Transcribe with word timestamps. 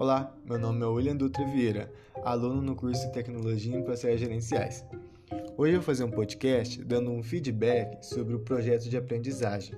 Olá, 0.00 0.34
meu 0.46 0.58
nome 0.58 0.82
é 0.82 0.86
William 0.86 1.14
Dutra 1.14 1.44
Vieira, 1.44 1.92
aluno 2.24 2.62
no 2.62 2.74
curso 2.74 3.04
de 3.04 3.12
Tecnologia 3.12 3.76
em 3.76 3.82
Processos 3.82 4.18
Gerenciais. 4.18 4.82
Hoje 5.58 5.74
eu 5.74 5.80
vou 5.80 5.82
fazer 5.82 6.04
um 6.04 6.10
podcast 6.10 6.82
dando 6.82 7.10
um 7.10 7.22
feedback 7.22 8.02
sobre 8.02 8.34
o 8.34 8.38
projeto 8.38 8.88
de 8.88 8.96
aprendizagem 8.96 9.74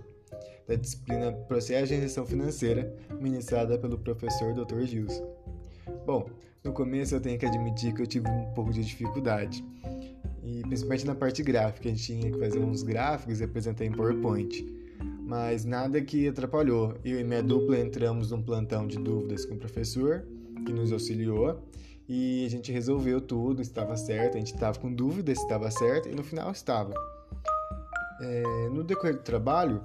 da 0.69 0.77
disciplina 0.77 1.32
Processo 1.32 1.88
de 1.88 2.00
Gestão 2.00 2.24
Financeira, 2.24 2.96
ministrada 3.21 3.77
pelo 3.77 3.99
professor 3.99 4.54
Dr. 4.54 4.82
Gilson. 4.82 5.28
Bom, 6.06 6.31
no 6.63 6.73
começo 6.73 7.17
eu 7.17 7.21
tenho 7.21 7.36
que 7.36 7.46
admitir 7.46 7.92
que 7.92 8.03
eu 8.03 8.06
tive 8.06 8.31
um 8.31 8.45
pouco 8.54 8.73
de 8.73 8.85
dificuldade, 8.85 9.64
e 10.45 10.63
principalmente 10.63 11.04
na 11.04 11.17
parte 11.17 11.42
gráfica, 11.42 11.88
a 11.88 11.91
gente 11.91 12.04
tinha 12.04 12.31
que 12.31 12.38
fazer 12.38 12.60
uns 12.60 12.85
gráficos 12.85 13.41
e 13.41 13.45
apresentar 13.45 13.85
em 13.85 13.91
PowerPoint 13.91 14.81
mas 15.01 15.65
nada 15.65 16.01
que 16.01 16.29
atrapalhou. 16.29 16.95
Eu 17.05 17.20
e 17.20 17.24
minha 17.24 17.42
dupla 17.42 17.78
entramos 17.78 18.30
num 18.30 18.42
plantão 18.42 18.87
de 18.87 18.98
dúvidas 18.98 19.45
com 19.45 19.55
o 19.55 19.59
professor, 19.59 20.27
que 20.66 20.73
nos 20.73 20.92
auxiliou, 20.92 21.62
e 22.09 22.45
a 22.45 22.50
gente 22.50 22.70
resolveu 22.70 23.20
tudo, 23.20 23.62
estava 23.62 23.97
certo, 23.97 24.36
a 24.36 24.38
gente 24.38 24.55
estava 24.55 24.78
com 24.78 24.92
dúvidas 24.92 25.38
se 25.38 25.45
estava 25.45 25.70
certo, 25.70 26.09
e 26.09 26.14
no 26.14 26.23
final 26.23 26.50
estava. 26.50 26.92
É, 28.20 28.69
no 28.70 28.84
decorrer 28.84 29.16
do 29.16 29.23
trabalho, 29.23 29.83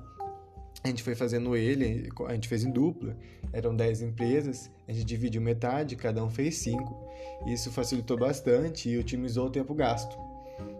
a 0.83 0.87
gente 0.87 1.03
foi 1.03 1.15
fazendo 1.15 1.55
ele, 1.55 2.09
a 2.27 2.33
gente 2.33 2.47
fez 2.47 2.63
em 2.63 2.71
dupla, 2.71 3.15
eram 3.51 3.75
10 3.75 4.01
empresas, 4.01 4.69
a 4.87 4.91
gente 4.91 5.05
dividiu 5.05 5.41
metade, 5.41 5.95
cada 5.95 6.23
um 6.23 6.29
fez 6.29 6.57
5. 6.57 7.07
Isso 7.47 7.71
facilitou 7.71 8.17
bastante 8.17 8.89
e 8.89 8.97
otimizou 8.97 9.47
o 9.47 9.49
tempo 9.49 9.73
gasto. 9.73 10.17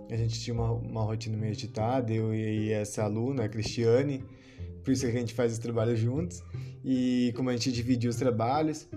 A 0.10 0.16
gente 0.16 0.40
tinha 0.40 0.54
uma, 0.54 0.72
uma 0.72 1.04
rotina 1.04 1.38
meio 1.38 1.52
agitada, 1.52 2.14
eu 2.14 2.34
e 2.34 2.72
essa 2.72 3.04
aluna, 3.04 3.44
a 3.44 3.50
Cristiane, 3.50 4.24
por 4.84 4.92
isso 4.92 5.06
que 5.06 5.12
a 5.12 5.20
gente 5.20 5.34
faz 5.34 5.52
os 5.52 5.60
trabalhos 5.60 6.00
juntos. 6.00 6.42
E 6.84 7.34
como 7.36 7.50
a 7.50 7.54
gente 7.54 7.72
dividiu 7.72 8.10
os 8.10 8.16
trabalhos, 8.16 8.88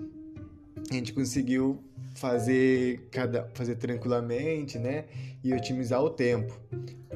a 0.88 0.94
gente 0.94 1.12
conseguiu 1.12 1.82
fazer 2.14 3.08
cada 3.10 3.48
fazer 3.54 3.76
tranquilamente, 3.76 4.78
né? 4.78 5.06
E 5.42 5.52
otimizar 5.52 6.02
o 6.02 6.10
tempo. 6.10 6.52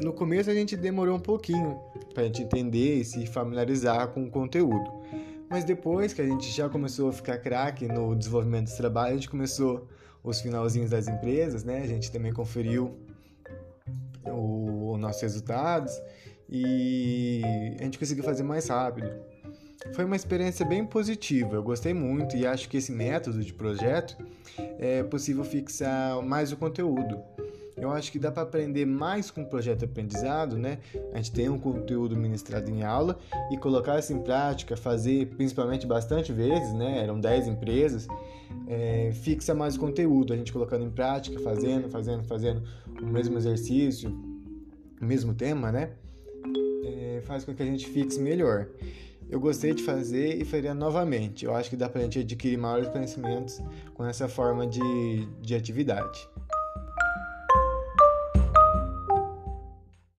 No 0.02 0.12
começo 0.12 0.50
a 0.50 0.54
gente 0.54 0.76
demorou 0.76 1.16
um 1.16 1.20
pouquinho 1.20 1.78
para 2.12 2.24
a 2.24 2.26
gente 2.26 2.42
entender 2.42 3.00
e 3.00 3.04
se 3.04 3.26
familiarizar 3.26 4.08
com 4.08 4.24
o 4.24 4.30
conteúdo. 4.30 4.90
Mas 5.48 5.64
depois 5.64 6.12
que 6.12 6.20
a 6.20 6.26
gente 6.26 6.50
já 6.50 6.68
começou 6.68 7.10
a 7.10 7.12
ficar 7.12 7.38
craque 7.38 7.86
no 7.86 8.16
desenvolvimento 8.16 8.64
dos 8.64 8.76
trabalhos, 8.76 9.12
a 9.12 9.14
gente 9.16 9.30
começou 9.30 9.86
os 10.22 10.40
finalzinhos 10.40 10.90
das 10.90 11.06
empresas, 11.06 11.62
né? 11.62 11.82
A 11.82 11.86
gente 11.86 12.10
também 12.10 12.32
conferiu 12.32 12.96
os 14.26 14.98
nossos 14.98 15.22
resultados 15.22 15.92
e 16.48 17.42
a 17.78 17.84
gente 17.84 17.98
conseguiu 17.98 18.24
fazer 18.24 18.42
mais 18.42 18.68
rápido. 18.68 19.10
Foi 19.92 20.04
uma 20.04 20.16
experiência 20.16 20.64
bem 20.64 20.84
positiva, 20.84 21.56
eu 21.56 21.62
gostei 21.62 21.92
muito 21.92 22.36
e 22.36 22.46
acho 22.46 22.68
que 22.68 22.76
esse 22.76 22.90
método 22.90 23.44
de 23.44 23.52
projeto 23.52 24.16
é 24.78 25.02
possível 25.02 25.44
fixar 25.44 26.22
mais 26.22 26.52
o 26.52 26.56
conteúdo. 26.56 27.33
Eu 27.76 27.90
acho 27.90 28.12
que 28.12 28.18
dá 28.18 28.30
para 28.30 28.44
aprender 28.44 28.86
mais 28.86 29.30
com 29.30 29.42
o 29.42 29.46
projeto 29.46 29.84
aprendizado, 29.84 30.56
né? 30.56 30.78
A 31.12 31.16
gente 31.16 31.32
tem 31.32 31.48
um 31.48 31.58
conteúdo 31.58 32.16
ministrado 32.16 32.70
em 32.70 32.84
aula 32.84 33.18
e 33.50 33.56
colocar 33.56 33.98
isso 33.98 34.12
em 34.12 34.22
prática, 34.22 34.76
fazer 34.76 35.26
principalmente 35.36 35.86
bastante 35.86 36.32
vezes, 36.32 36.72
né? 36.72 37.02
Eram 37.02 37.18
10 37.18 37.48
empresas, 37.48 38.06
é, 38.68 39.10
fixa 39.12 39.54
mais 39.54 39.76
o 39.76 39.80
conteúdo, 39.80 40.32
a 40.32 40.36
gente 40.36 40.52
colocando 40.52 40.84
em 40.84 40.90
prática, 40.90 41.38
fazendo, 41.40 41.88
fazendo, 41.88 42.22
fazendo 42.24 42.62
o 43.02 43.06
mesmo 43.06 43.36
exercício, 43.36 44.10
o 45.00 45.04
mesmo 45.04 45.34
tema, 45.34 45.72
né? 45.72 45.90
É, 46.84 47.22
faz 47.24 47.44
com 47.44 47.54
que 47.54 47.62
a 47.62 47.66
gente 47.66 47.86
fixe 47.88 48.20
melhor. 48.20 48.68
Eu 49.28 49.40
gostei 49.40 49.74
de 49.74 49.82
fazer 49.82 50.40
e 50.40 50.44
faria 50.44 50.74
novamente. 50.74 51.44
Eu 51.44 51.54
acho 51.54 51.70
que 51.70 51.76
dá 51.76 51.88
para 51.88 52.00
a 52.00 52.04
gente 52.04 52.20
adquirir 52.20 52.56
maiores 52.56 52.88
conhecimentos 52.88 53.60
com 53.94 54.04
essa 54.04 54.28
forma 54.28 54.66
de, 54.66 55.26
de 55.40 55.54
atividade. 55.54 56.28